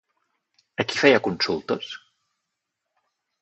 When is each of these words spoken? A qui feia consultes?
A 0.83 0.85
qui 0.93 0.97
feia 1.01 1.19
consultes? 1.27 1.91